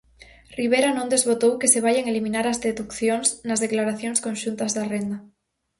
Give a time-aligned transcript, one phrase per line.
[0.59, 5.17] Ribera non desbotou que se vaian eliminar as deducións nas declaracións conxuntas da renda.